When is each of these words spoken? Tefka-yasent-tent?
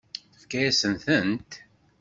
Tefka-yasent-tent? 0.33 1.51